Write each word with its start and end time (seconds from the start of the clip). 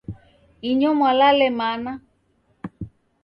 Inyo 0.69 0.89
mwalale 0.97 1.47
mana? 1.59 1.91